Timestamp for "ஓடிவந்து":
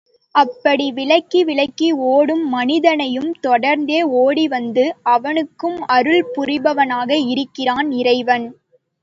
4.21-4.85